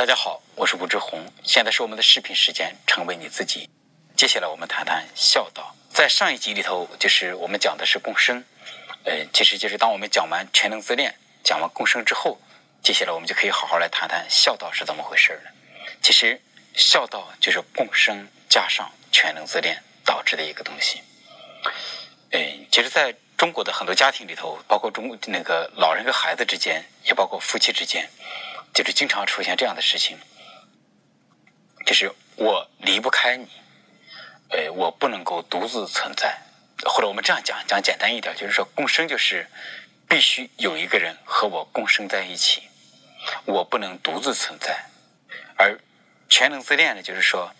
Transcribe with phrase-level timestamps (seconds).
[0.00, 3.68] 大家好，我是吴志红，现在是我们的视频时间，成为你自己。
[4.16, 5.76] 接下来我们谈谈孝道。
[5.92, 8.42] 在上一集里头，就是我们讲的是共生，
[9.04, 12.40] 呃，其实就是当我们讲完全能自恋、讲完共生之后，
[12.82, 15.50] 接下来我们就可以好好来谈谈孝道是怎么回事了。
[16.00, 16.40] 其实
[16.74, 21.02] 孝道就是共生加上全能自恋导致的一个东西。
[22.30, 28.08] 嗯，其实在中国的很多家庭里头，包括中那个老人和孩子之间，也包括夫妻之间。
[28.72, 30.18] 就是经常出现这样的事情，
[31.84, 33.48] 就是我离不开你，
[34.50, 36.38] 呃，我不能够独自存在，
[36.84, 39.46] 或者我们这样讲讲简单一点，就是说共生就是
[40.08, 42.62] 必须有一个人和我共生在一起，
[43.44, 44.84] 我不能独自存在，
[45.56, 45.78] 而
[46.28, 47.52] 全能自恋呢，就是说，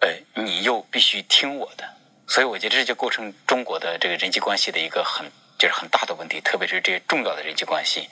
[0.00, 1.96] 呃，你又必须听我的，
[2.26, 8.08] 所以我觉得这就构成中国的这个人际关系的一个很就是很大的问题，特别是这些重要的人际关系。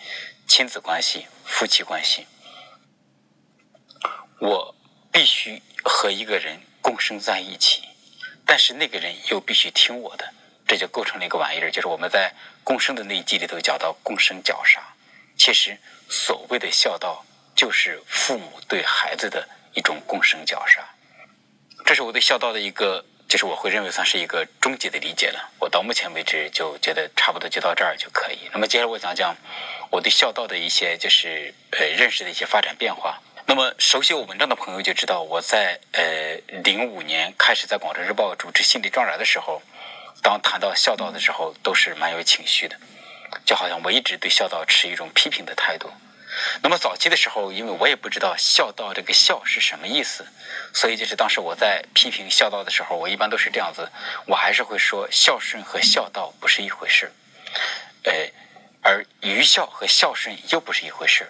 [0.46, 2.26] 亲子关系、夫妻关系，
[4.38, 4.74] 我
[5.12, 7.82] 必须和一个人共生在一起，
[8.46, 10.32] 但是那个人又必须听我的，
[10.66, 12.32] 这就构成了一个玩意儿，就是我们在
[12.64, 14.80] 共生的那一集里头讲到共生绞杀。
[15.36, 15.76] 其实
[16.08, 20.82] 所谓的孝道，就是父母对孩子的一种共生绞杀。
[21.84, 23.04] 这是我对孝道的一个。
[23.28, 25.50] 就是我会认为算是一个终极的理解了。
[25.58, 28.48] 我到目前为止就觉得差不多就到这儿就可以。
[28.52, 29.34] 那么接下来我讲讲
[29.90, 33.20] 我对孝道的一些就是呃认识的一些发展变化。
[33.46, 36.34] 那么熟悉我文章的朋友就知道，我在呃
[36.64, 39.62] 零五年开始在广州日报主持心理专栏的时候，
[40.20, 42.76] 当谈到孝道的时候，都是蛮有情绪的，
[43.44, 45.88] 就好像我一直对孝道持一种批评的态度。
[46.60, 50.26] 那么早期的时候，因为我也不知道“孝道”这个“孝”是什么意思，
[50.74, 53.88] 所以就是当时我在批评孝道的时候，我一般都是这样子，
[54.26, 57.10] 我还是会说孝顺和孝道不是一回事，
[58.02, 58.12] 呃，
[58.86, 61.26] 而愚孝和孝顺又不是一回事。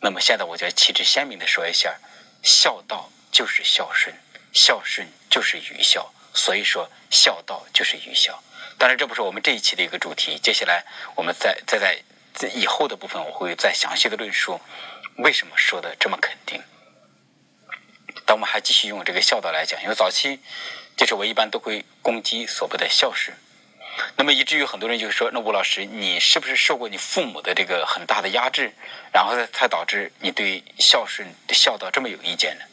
[0.00, 1.96] 那么现在我就旗帜鲜明的说一下，
[2.42, 4.12] 孝道就是孝顺，
[4.52, 8.42] 孝顺就是愚孝，所以说孝道就是愚孝。
[8.76, 10.84] 当然这不是我们这一期的一个主题，接下来
[11.14, 12.02] 我们再再在。
[12.54, 14.60] 以后的部分，我会再详细的论述
[15.18, 16.62] 为什么说的这么肯定。
[18.24, 20.40] 但我们还继续用这个孝道来讲，因为早期
[20.96, 23.36] 就是我一般都会攻击所谓的孝顺，
[24.16, 28.72] 那么以至于很多人就说：“那吴老师，你是不是受过你父母的这个很大的压制，
[29.12, 32.64] 然后才导致你对孝顺、孝道这么有意见呢？”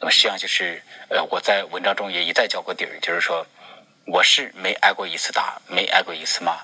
[0.00, 3.44] 那么实际上就是，呃，我在文章中也一再交过底儿，就是说
[4.06, 6.56] 我是没挨过一次打，没挨过一次骂。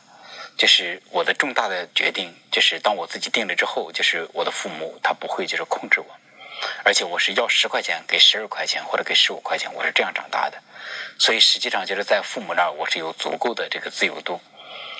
[0.57, 6.07] 就是我的重大的决定，就是当我自己定了之后，就是我的父母他不会就是控制我，
[6.85, 10.63] 而且我是要十块钱给十二块钱或者给十五块钱，我是这样长大的，
[11.19, 14.41] 所以实际上就是在父母那儿我是有足够的这个自由度，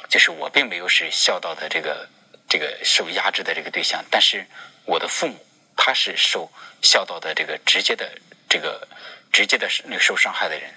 [0.09, 2.09] 就是我并没有是孝道的这个
[2.49, 4.47] 这个受压制的这个对象，但是
[4.85, 5.37] 我的父母
[5.77, 6.51] 他是受
[6.83, 8.11] 孝道的这个直接的
[8.49, 8.87] 这个
[9.33, 10.71] 直接的那个受伤害的人，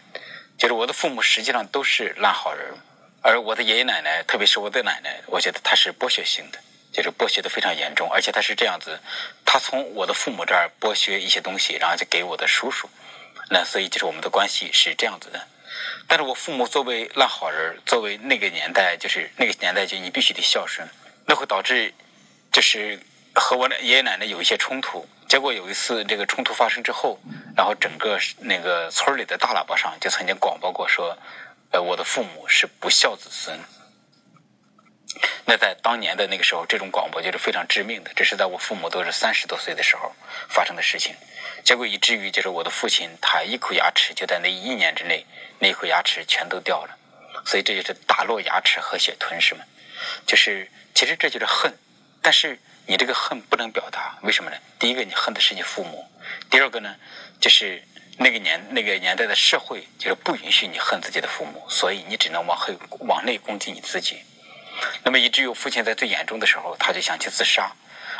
[0.57, 2.73] 就是我的父母实际上都是烂好人。
[3.21, 6.59] 而我的爷爷奶奶，特别是我的奶奶，我觉得她是剥削性的，
[6.97, 8.99] 就是剥削的非常严重，而且他是这样子，
[9.45, 12.89] 他从我的父母这儿剥削一些东西，然后就给我的叔叔，
[13.51, 15.39] 那所以就是我们的关系是这样子的。
[16.07, 20.87] 但是我父母作为烂好人，作为那个年代，就是那个年代就你必须得孝顺，
[21.27, 21.93] 那会导致
[22.51, 22.99] 就是
[23.35, 25.07] 和我爷爷奶奶有一些冲突。
[25.29, 27.19] 结果有一次这个冲突发生之后，
[27.55, 31.15] 然后整个那个村里的大喇叭上就曾经广播过说。
[31.69, 33.59] 呃，我的父母是不孝子孙。
[35.45, 38.11] 那在当年的那个时候，这种广播就是非常致命的。
[38.15, 40.13] 这是在我父母都是三十多岁的时候
[40.49, 41.15] 发生的事情。
[41.63, 45.25] 结果以至于就是我的父亲，他一口牙齿就在那一年之内，
[45.59, 46.97] 那一口牙齿全都掉了。
[47.45, 49.61] 所以这就是打落牙齿和血吞噬嘛。
[50.25, 51.73] 就是其实这就是恨，
[52.21, 54.57] 但是你这个恨不能表达，为什么呢？
[54.79, 56.05] 第一个，你恨的是你父母；
[56.49, 56.95] 第二个呢，
[57.39, 57.83] 就是。
[58.19, 64.17] 那个年那个年代的社会就是不允许你恨自己的父母，所以你只能往后往内攻击你自己。
[65.03, 67.71] 那么以至于父亲在最严重的时候，他就想去自杀，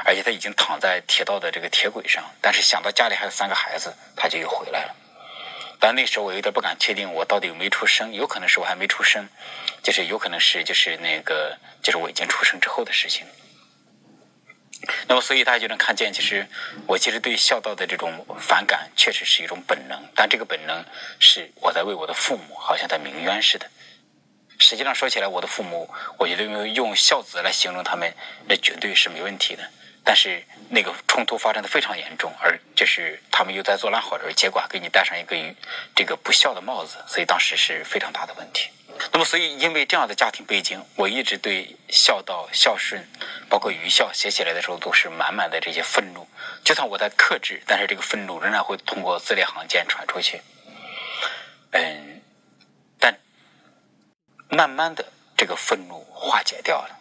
[0.06, 4.95] 而且他已经躺在铁道的这个铁轨上，但是想到家里还有三个孩子，他就又回来了。
[5.80, 9.27] 但那时候我有点不敢确定我到底有没有出生，有可能是我还没出生，
[9.83, 13.27] 就是有可能是就是那个就是我已经出生之后的事情。
[15.07, 16.48] 那么，所以大家就能看见，其实
[16.88, 20.00] 我其实对孝道的这种反感，确实是一种本能。
[20.15, 20.83] 但这个本能
[21.19, 23.69] 是我在为我的父母，好像在鸣冤似的。
[24.59, 28.13] 实际上说起来，我的父母，我觉得用用孝子来形容他们，
[28.48, 29.63] 那绝对是没问题的。
[30.04, 35.36] 但是那个冲突发展的非常严重，而就是他们又在做烂好人，结果还给你戴上一个
[35.94, 38.69] 这个不孝的帽子，所以当时是非常大的问题。
[39.12, 43.06] 那么，所以因为这样的家庭背景，我一直对孝道、孝顺
[43.50, 46.25] 包括愚孝写起来的时候，都是满满的这些愤怒。
[46.63, 50.42] 就算我在克制，但是这个愤怒仍然会通过字里行间传出去。
[51.71, 52.06] 嗯，
[54.50, 55.06] 慢慢的
[55.36, 57.00] 这个愤怒化解掉了。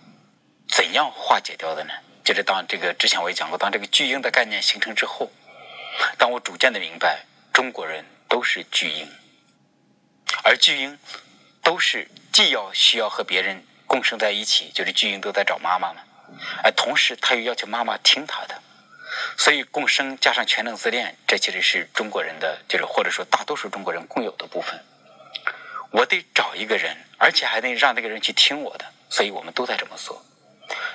[0.69, 1.93] 怎样化解掉的呢？
[2.25, 5.31] 就是当这个之前我也讲过，当这个巨婴的概念形成之后，
[6.19, 9.09] 当我逐渐的明白，中国人都是巨婴，
[10.43, 10.99] 而巨婴
[11.63, 16.03] 都是既要需要和别人共生在一起，就是巨婴都在找妈妈嘛，
[16.65, 18.61] 而同时他又要求妈妈听他的。
[19.39, 24.85] 所以，共生加上全能自恋，这其实是中国人的，就是或者说大多数中国人共有的部分。
[25.97, 30.23] 我得找一个人，而且还得让那个人去听我的，所以我们都在这么做。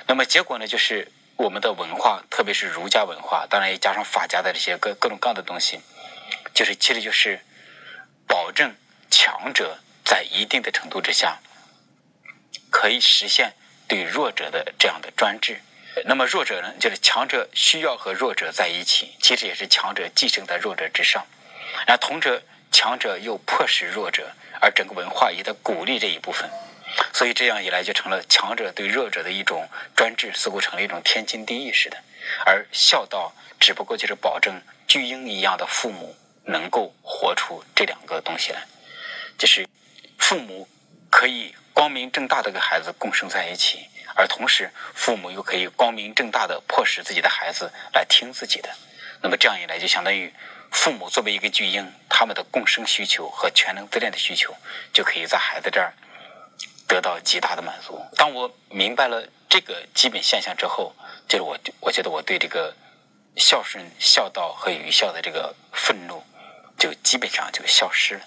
[0.06, 5.80] 那么结果呢，就是我们的文化，特别是儒家文化，当然也加上法家的这些各各种各样的东西，
[6.54, 7.40] 就是其实就是
[8.28, 8.76] 保证
[9.10, 11.40] 强者在一定的程度之下，
[12.70, 13.54] 可以实现
[13.88, 15.60] 对弱者的这样的专制。
[16.04, 21.26] 那么弱者呢，就是强者需要和弱者在一起，其实也是强者寄生在弱者之上，
[21.88, 22.40] 然后同者
[22.70, 24.30] 强者又迫使弱者，
[24.62, 26.48] 而整个文化也在鼓励这一部分，
[27.12, 31.96] 所以这样一来就成了强者对弱者的一种专制，似乎成了一种天经地义似的。
[32.46, 36.14] 而孝道只不过就是保证巨婴一样的父母
[36.44, 38.64] 能够活出这两个东西来，
[39.36, 39.66] 就是
[40.18, 40.68] 父母
[41.10, 43.88] 可以光明正大的跟孩子共生在一起。
[44.14, 48.68] 而同时，父母又可以光明正大的迫使自己的孩子来听自己的。
[49.22, 50.32] 那么这样一来，就相当于
[50.72, 54.52] 父母作为一个巨婴，他们的共生需求和全能自恋的需求，
[54.92, 55.94] 就可以在孩子这儿
[56.88, 58.00] 得到极大的满足。
[58.16, 60.92] 当我明白了这个基本现象之后，
[61.28, 62.74] 就是我我觉得我对这个
[63.36, 66.24] 孝顺、孝道和愚孝的这个愤怒，
[66.78, 68.22] 就基本上就消失了。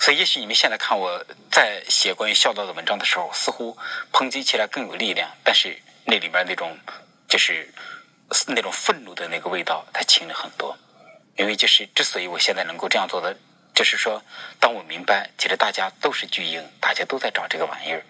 [0.00, 3.76] 所以，也许你们现在看我在写关于孝道的文章的时候，似乎
[4.10, 6.76] 抨击起来更有力量，但是那里面那种
[7.28, 7.72] 就是
[8.46, 10.76] 那种愤怒的那个味道，它轻了很多。
[11.36, 13.36] 因为就是之所以我现在能够这样做的，
[13.74, 14.22] 就是说，
[14.60, 18.02] 当我明白其实大家都是巨婴，大家都在找这个玩意儿，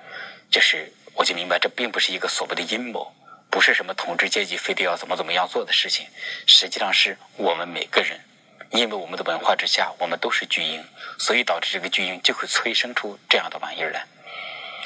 [0.50, 3.14] 就是我就明白这并不是一个所谓的阴谋，
[3.50, 6.06] 不是什么统治阶级非得要怎么怎么样做的事情，
[6.46, 8.20] 实际上是我们每个人。
[8.70, 10.84] 因为我们的文化之下，我们都是巨婴，
[11.16, 14.04] 所以导致这个巨婴就会催生出这样的玩意儿来。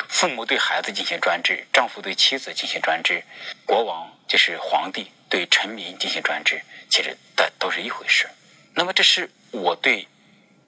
[0.09, 3.25] 父母对孩子进行专制，丈夫对妻子进行专制，
[3.65, 8.29] 国王就是皇帝对臣民进行专制，其实的都是一回事。
[8.75, 10.07] 那么，这是我对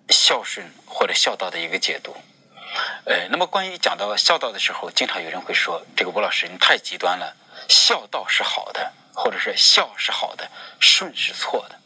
[0.09, 2.17] 孝顺或者孝道的一个解读。
[3.05, 7.37] 呃，那么关于讲到孝道的时候，经常有人会说：“这个吴老师你太极端了，
[7.69, 11.79] 孝道是好的，或者是孝是好的，顺是错的。”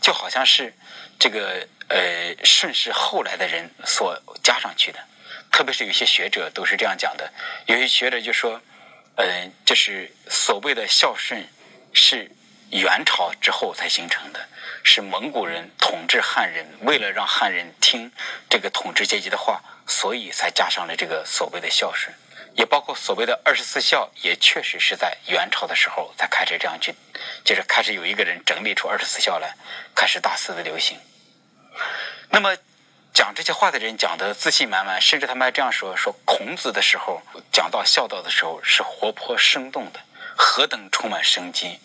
[0.00, 0.74] 就好像是
[1.18, 4.98] 这个呃顺是后来的人所加上去的，
[5.50, 7.32] 特别是有些学者都是这样讲的。
[7.66, 8.60] 有些学者就说，
[9.16, 11.46] 呃，就是所谓的孝顺
[11.94, 12.30] 是
[12.70, 14.46] 元朝之后才形成的，
[14.82, 18.12] 是蒙古人统治汉人，为了让汉人听
[18.50, 22.14] 这个统治阶级的话，所以才加上了这个所谓的孝顺。
[22.56, 26.94] 也包括所谓的二十四孝，也确实是在元朝的时候才开始这样去，
[27.44, 29.56] 就是开始有一个人整理出二十四孝来，
[29.92, 30.96] 开始大肆的流行。
[32.30, 32.56] 那么
[33.12, 37.20] 讲这些话的人讲的自信满满，甚至他们还这样说：说孔子的时候
[37.50, 39.98] 讲到孝道的时候是活泼生动的，
[40.36, 41.78] 何等充满生机；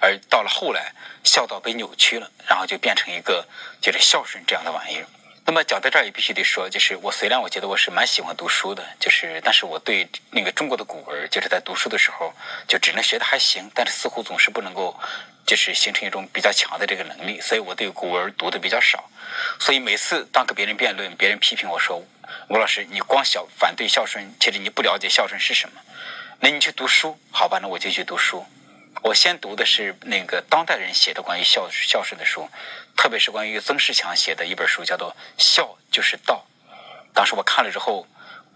[0.00, 0.92] 而到了后来，
[1.24, 3.46] 孝道被扭曲了，然后就变成一个
[3.80, 5.06] 就是孝顺这样的玩意儿。
[5.46, 12.32] 那么讲到这儿也必须得说，就是我虽然我觉得我是蛮喜欢读书的，就是但是我对那个中国的古文，就是在读书的时候
[12.68, 14.96] 就只能学的还行，但是似乎总是不能够
[15.44, 19.10] 就是形成一种比较强的这个能力，所以我对古文读的比较少。
[19.58, 22.00] 所以每次当跟别人辩论，别人批评我说
[22.48, 25.80] 吴老师你光孝反对孝顺，其实你不了解孝顺是什么，
[26.42, 27.58] 那你去读书好吧？
[27.60, 28.46] 那我就去读书。
[29.02, 32.48] 我先读的是那个当代人写的关于孝孝顺的书，
[32.96, 36.46] 特别是关于曾仕强写的一本书，叫做《孝就是道》。
[37.14, 38.06] 当时我看了之后，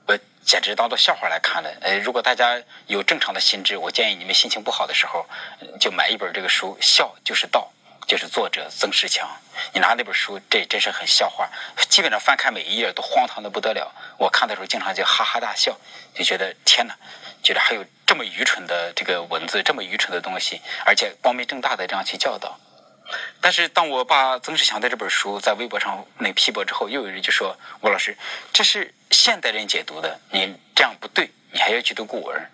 [0.07, 1.71] 我简直当做笑话来看了。
[1.83, 5.26] 呃，如果大家有正常的心智，我建议你们心情不好的时候，
[5.79, 7.71] 就买一本这个书，《孝就是道》，
[8.06, 9.28] 就是作者曾仕强。
[9.73, 11.49] 你拿那本书，这真是很笑话，
[11.88, 13.92] 基本上翻开每一页都荒唐的不得了。
[14.18, 15.78] 我看的时候经常就哈哈大笑，
[16.14, 16.94] 就觉得天哪！
[17.42, 22.58] 觉得还有这么愚蠢的这个文字，这么愚蠢的东西，而且光明正大的这样去教导。
[23.38, 28.16] 但是当我把曾仕强的这本书在微博上那批驳之后，又有人就说：“吴老师，
[28.50, 32.50] 这是现代人解读的，你这样不对，你还要去读古文。”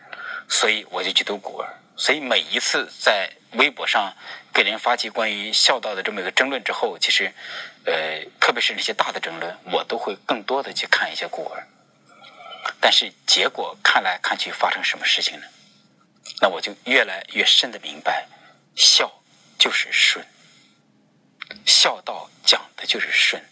[0.50, 1.68] 所以我就去读古文。
[1.96, 4.14] 所以每一次在微博上
[4.52, 7.32] 给人发起关于孝道的这么一个争论之后，其实，
[7.84, 11.66] 呃，特别是那些大的争论，我都会更多的去看一些古文。
[12.80, 15.46] 但是结果看来看去发生什么事情呢？
[16.40, 18.26] 那我就越来越深的明白，
[18.76, 19.10] 孝
[19.58, 20.24] 就是顺，
[21.66, 23.42] 孝道讲的就是顺。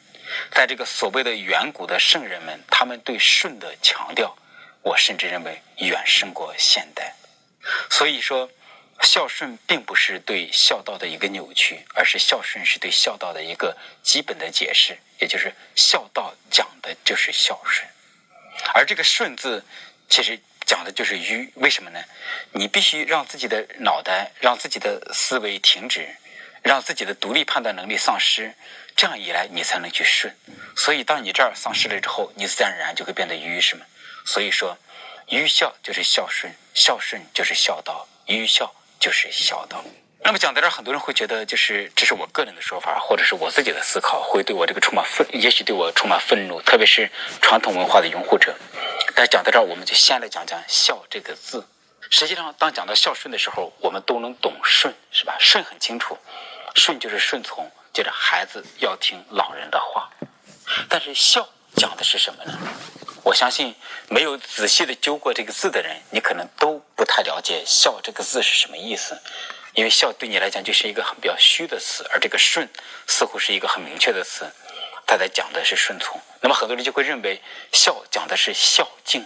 [0.52, 4.36] 在这个所谓的远古的圣人们，他们对顺的强调，
[4.82, 7.14] 我甚至认为远胜过现代。
[7.90, 8.48] 所以说，
[9.02, 17.88] 孝顺并不是对孝道的一个扭曲，而是孝顺是对孝道的一个基本的解释，也就是孝道讲的就是孝顺。
[18.74, 19.64] 而这个顺字，
[20.08, 21.50] 其实讲的就是愚。
[21.54, 22.04] 为什么呢？
[22.52, 26.16] 你必须让自己的脑袋、让自己的思维停止，
[26.62, 28.54] 让自己的独立判断能力丧失。
[28.96, 30.36] 这样一来，你才能去顺。
[30.76, 33.86] 所以，当你这儿丧失了之后，你自然而然就会变得愚，是吗？
[34.26, 34.76] 所以说，
[35.28, 39.84] 愚孝就是孝顺，孝顺就是孝道，愚孝就是孝道。
[40.20, 48.54] 那么讲到这儿，很多人会觉得，就是这是我个人的说法，或者是我自己的思考，会对我这个充满愤，也许对我充满愤怒，特别是传统文化的拥护者。
[49.14, 51.66] 但讲到这儿，我们就先来讲讲“孝”这个字。
[52.10, 55.36] 实际上，当讲到孝顺的时候，我们都能懂顺，是吧？
[55.38, 56.18] 顺很清楚，
[56.74, 57.70] 顺就是顺从。
[57.92, 60.10] 接着，孩子要听老人的话，
[60.88, 62.58] 但是孝讲的是什么呢？
[63.24, 63.74] 我相信
[64.08, 69.16] 没有仔细的揪过这个字的人，你可能都不太了解孝这个字是什么意思。
[69.74, 72.68] 因为孝对你来讲就是一个很比较虚的词，而这个顺
[73.06, 74.50] 似乎是一个很明确的词，
[75.06, 76.20] 它在讲的是顺从。
[76.40, 77.40] 那么很多人就会认为
[77.72, 79.24] 孝讲的是孝敬，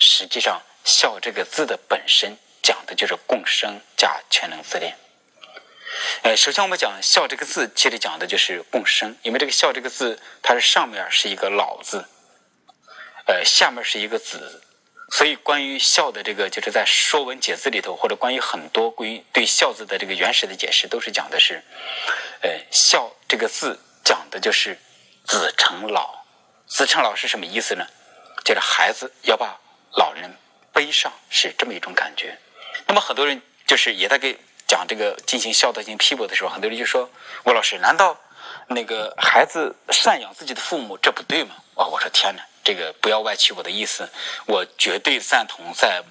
[0.00, 4.96] 实际上孝这个字的本身讲的就是共生加全能自恋。
[6.22, 12.04] 呃，首先我们讲“孝”这个字，其实讲的就是共生，因为这个“孝”这个字，它是上面是一个“老”字，
[13.26, 14.60] 呃，下面是一个“子”，
[15.10, 21.62] 所以关于“孝”的这个，就是在《说文解字》里头，或者关于很多关于对“孝”字的这个原始的解释，都是讲的是，
[22.42, 24.78] 呃，“孝”这个字讲的就是
[25.24, 26.24] 子承老，
[26.66, 27.86] 子承老是什么意思呢？
[28.44, 29.58] 就是孩子要把
[29.96, 30.30] 老人
[30.72, 32.36] 背上，是这么一种感觉。
[32.86, 34.38] 那么很多人就是也在给。
[34.66, 37.08] 讲这个进行孝道进行批驳的时候，很多人就说
[37.44, 38.18] ：“吴老师，难道
[38.66, 44.08] 那个孩子赡养自己的父母这不对吗？”啊，我说天哪，这个不要歪曲我的意思，
[44.46, 46.02] 我绝对赞同在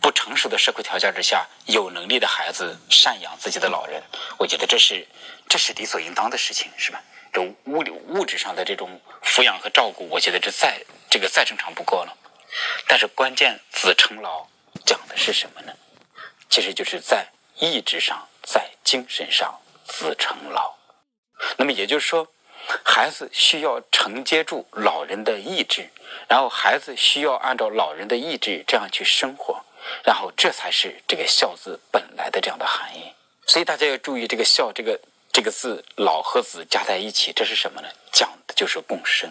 [0.00, 4.02] 不成熟的社会条件之下，有能力的孩子赡养自己的老人，
[4.38, 5.06] 我觉得这是
[5.48, 7.00] 这是理所应当的事情，是吧？
[7.32, 12.16] 这物理物质上的这种抚养和照顾，我觉得这再这个再正常不过了。
[12.88, 14.48] 但是关键子承老
[14.84, 15.72] 讲的是什么呢？
[16.48, 17.28] 其实就是在。
[17.62, 20.74] 意志上，在精神上，子承老。
[21.58, 22.26] 那么也就是说，
[22.84, 25.88] 孩子需要承接住老人的意志，
[26.28, 29.64] 然后孩子需要按照老人的意志这样去生活，
[30.04, 33.12] 然后这才是这个孝字本来的这样的含义。
[33.46, 35.00] 所以大家要注意，这个孝这个
[35.32, 37.88] 这个字，老和子加在一起，这是什么呢？
[38.12, 39.30] 讲的就是共生。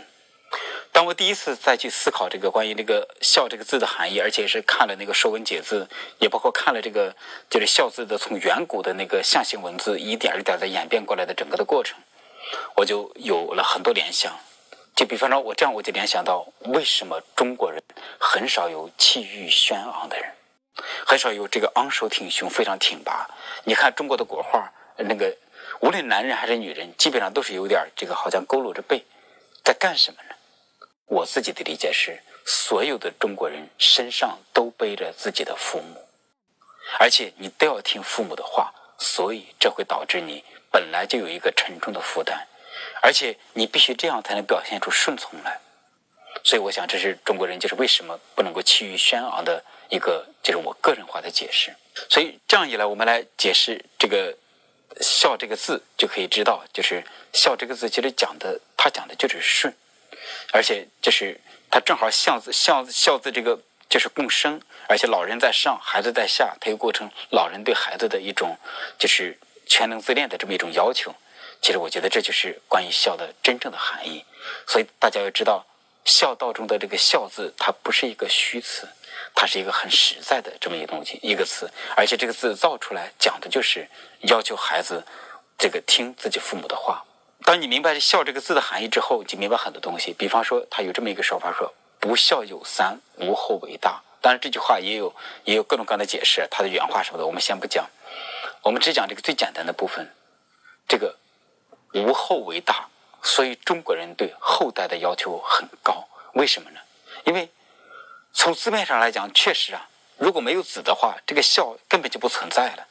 [0.91, 7.15] 当我第一次再去思考这个关于这个“孝”这个字的含义，而且是看了那个《说文解字》，也包括看了这个
[7.49, 11.95] 就是“孝”字的从远古的那个象形文字一点一点的演变过来的整个的过程，
[12.75, 14.37] 我就有了很多联想。
[14.95, 17.81] 就比方说，我这样我就联想到，为什么中国人
[18.19, 20.29] 很少有气宇轩昂的人，
[21.05, 23.25] 很少有这个昂首挺胸、非常挺拔。
[23.63, 25.33] 你看中国的国画，那个
[25.79, 29.05] 无论男人还是女人，基本上都是有点这个好像佝偻着背，
[29.63, 30.35] 在干什么呢？
[31.05, 36.05] 我自己的理解是，所有的中国人身上都背着自己的父母，
[36.99, 42.47] 而且你都要听父母的话，所以这会导致你本来就有一个沉重的负担，
[43.01, 45.59] 而且你必须这样才能表现出顺从来。
[46.43, 51.75] 所以，我想这是中国人就是为什么不能够气宇轩昂的一个，就是我个人化的解释。
[52.09, 54.37] 所以这样一来，我们来解释这个
[55.01, 59.73] “孝”这个字，就可以知道，就是“孝”这个字其实讲的，它讲的就是顺。
[60.51, 63.59] 而且就是他正好孝字孝孝字这个
[63.89, 68.57] 就是共生，而且老人在上，孩子在下，它又构成老人对孩子的一种
[68.97, 69.37] 就是
[69.69, 71.15] 全能自恋的这么一种要求。
[71.61, 74.25] 其实我觉得这就是关于孝的真正的含义。
[74.67, 75.65] 所以大家要知道，
[76.03, 78.87] 孝道中的这个孝字，它不是一个虚词，
[79.35, 81.71] 它是一个很实在的这么一个东西一个词。
[81.95, 83.87] 而且这个字造出来讲的就是
[84.21, 85.05] 要求孩子
[85.57, 87.05] 这个听自己父母的话。
[87.45, 90.13] 当你明白“孝”这个字的含义之后，你就明白很多东西。
[90.13, 94.01] 比方说，他有这么一个说法，说“不孝有三，无后为大”。
[94.21, 97.89] 当然，这句话也有也有各种各样的解释，它的原话什么的，我们先不讲。
[98.61, 100.13] 我们只讲这个最简单的部分。
[100.87, 101.15] 这个
[101.93, 102.89] “无后为大”，
[103.21, 106.07] 所以中国人对后代的要求很高。
[106.33, 106.79] 为什么呢？
[107.25, 107.49] 因为
[108.33, 109.87] 从字面上来讲，确实啊，
[110.17, 112.87] 如果没有子的话，这个孝根本就不存在了。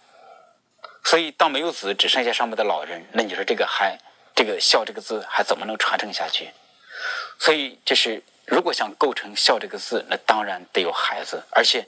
[1.04, 3.98] 所以，当没有子，只剩下上面的老人，那你说这个还？
[4.34, 6.50] 这个“孝”这个字还怎么能传承下去？
[7.38, 11.86] 所以，就是如果想构成“孝”这个字，那当然得有孩子，而且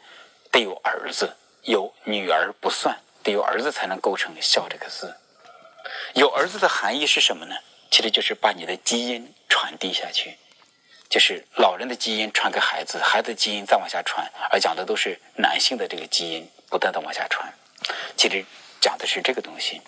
[0.51, 1.37] 得有儿子。
[1.65, 5.17] 有女儿不算，得有儿子才能构成“孝”这个字。
[6.15, 7.55] 有儿子的含义是什么呢？
[7.91, 10.37] 其实就是把你的基因传递下去，
[11.09, 17.53] 就是老人的基因传给孩子，孩子的基因再往下传，而讲的都是男性的这个基因不断的往下传。
[18.17, 18.45] 其实
[18.81, 19.83] 讲的是这个东西。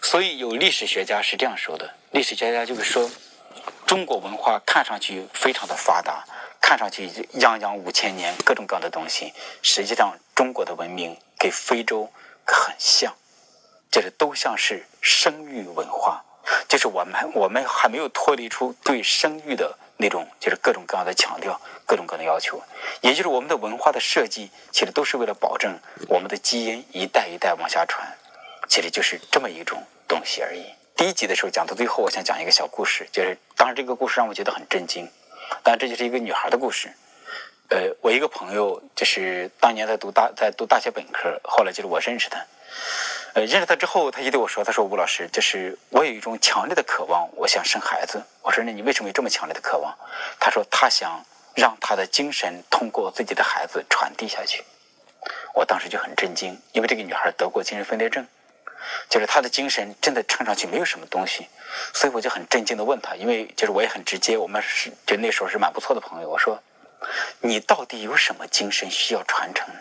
[0.00, 3.10] 所以有历史学家是这样说的：历史学家就是说，
[3.86, 6.24] 中国文化看上去非常的发达，
[6.60, 12.10] 看上去泱泱五千年，各种各样的东西，实际上中国的文明给非洲
[12.52, 13.14] 很像，
[13.90, 16.24] 就是都像是生育文化，
[16.68, 22.62] 就是我们我们还没有脱离出对生育的那种就是各种各样的强调，各种各样的要求，
[23.00, 28.06] 也就是我们的文化的设计，其实都是为了保证我们的基因一代一代往下传。
[28.66, 30.64] 其实就是这么一种东西而已。
[30.96, 35.08] 第一集的时候讲到最后，我想讲一个小故事，就是当时这个故事让我觉得很震惊。
[35.62, 36.90] 当然，这就是一个女孩的故事。
[37.70, 42.38] 呃，我一个朋友就是当年在读大在读大学本科，后来就是我认识他。
[43.32, 49.92] 呃，认识他之后，他就对我说：“他说吴老师，就是我有一种强烈的渴望，我想生孩子。”我说：“那你为什么有这么强烈的渴望？”
[50.38, 54.62] 他说：“他想让他的精神通过自己的孩子传递下去。”
[55.54, 58.26] 我当时就很震惊，因为这个女孩得过精神分裂症。
[59.08, 61.48] 就是她的精神真的看上去没有什么东西，
[61.94, 66.28] 所以我就很震惊的问他，因为就是我也很直接，我们是就那时候是蛮不错的朋友。
[66.28, 66.62] 我说，
[67.40, 69.80] 你到底有什么精神需要传承呢？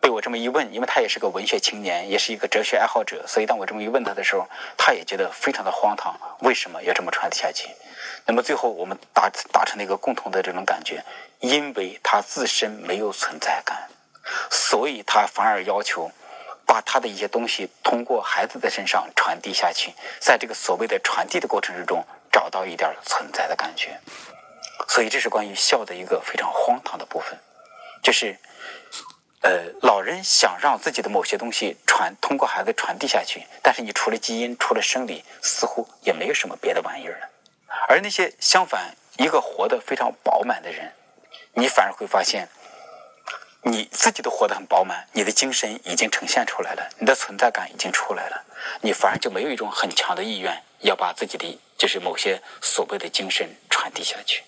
[0.00, 4.46] 被我这么一问，因为他也是个文学青年，也是一个哲学爱好者，所以当我这么一问他的时候，
[4.76, 7.68] 他也觉得非常的荒唐，为什么要这么传递下去？
[8.26, 11.02] 那么最后我们达达成了一个共同的这种感觉，
[11.40, 13.88] 因为他自身没有存在感，
[14.50, 16.10] 所以他反而要求。
[16.66, 24.00] 把他的一些东西通过孩子的身上传递下去，在这个所谓的传递的过程之中，找到一点存在的感觉。
[24.88, 27.38] 所以这是关于孝的一个非常荒唐的部分，
[28.02, 28.38] 就是，
[29.42, 37.28] 呃，老人想让自己的某些东西传通过孩子传递下去，但是你除了基因，除了生理，似乎也没有什么别的玩意儿了。
[37.88, 40.92] 而那些相反，一个活得非常饱满的人，
[41.54, 42.48] 你反而会发现。
[43.66, 48.44] 你自己都活得很饱满，你的精神已经呈现出来了，你的存在感已经出来了，
[48.82, 54.44] 你反而就没有一种很强的意愿要把自己的就是某些所谓的精神传递下去。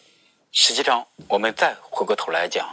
[0.59, 2.67] 实际上，我们再回过头来讲，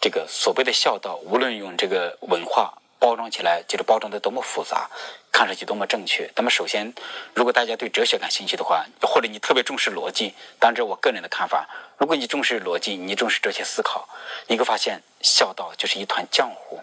[0.00, 2.72] 这个所谓的孝道，无论用这个文化。
[3.00, 4.88] 包装起来就是包装的多么复杂，
[5.30, 6.30] 看上去多么正确。
[6.36, 6.94] 那么首先，
[7.34, 11.68] 如果大家对哲学感兴趣的话，或者你特别重视逻辑，当然我个人的看法。
[11.98, 14.08] 如果你重视逻辑，你重视哲学思考，
[14.46, 16.80] 你会发现孝道就是一团浆糊，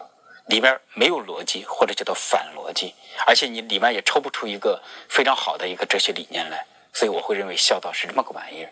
[0.48, 2.94] 里面没有逻辑或者叫做反逻辑，
[3.26, 6.68] 而且你里面也抽不出一个非常好的一个哲学理念来。
[6.94, 8.70] 所以我会认为孝道是这么个玩意儿。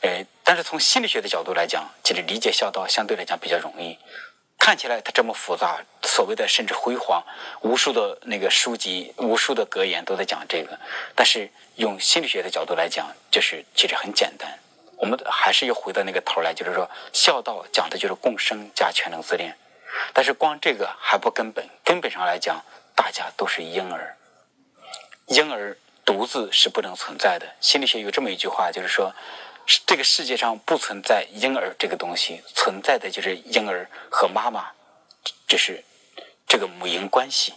[0.00, 3.98] 呃，但是从心理学的角度来讲，其实理解孝道相对来讲比较容易。
[4.58, 7.24] 看起来它这么复杂，所谓的甚至辉煌，
[7.62, 10.78] 无数的那个书籍、无数的格言都在讲这个。
[11.14, 14.58] 但是用心理学的角度来讲，就是其实很简单。
[14.96, 19.56] 我们还是要回到那个头来，就是说孝道讲的就是共生加全能自恋。
[20.12, 22.60] 但是光这个还不根本，根本上来讲，
[22.96, 24.16] 大家都是婴儿，
[25.28, 27.46] 婴儿独自是不能存在的。
[27.60, 29.14] 心理学有这么一句话，就是说。
[29.86, 34.70] 这个世界上不存在婴儿这个东西，存在的就是婴儿和妈妈，
[35.46, 35.84] 这是
[36.46, 37.52] 这个母婴关系。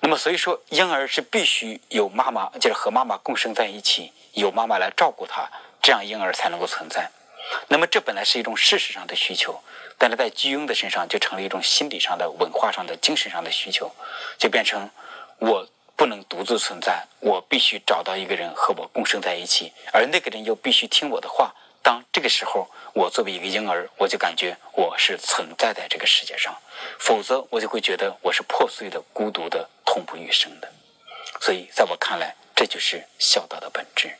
[0.00, 5.48] 那么，所以说婴儿是必须有妈妈，就是和妈妈共生在一起，有妈妈来照顾他，
[5.80, 7.08] 这样婴儿才能够存在。
[7.68, 9.62] 那么，这本来是一种事实上的需求，
[9.96, 13.94] 但是在巨婴的身上就成了一种心理上的、文化上的、精神上的需求，
[14.36, 14.90] 就变成
[15.38, 15.68] 我。
[16.04, 21.54] 不能独自存在，我必须找到一个人和我共生在一起，而那个人又必须听我的话。
[21.82, 26.54] 当这个时候，我作为一个婴儿，我就感觉我是存在在这个世界上，
[26.98, 30.70] 否则我就会觉得我是破碎的、孤独的、痛不欲生的。
[31.40, 34.14] 所以，在我看来，这就是孝道的本质。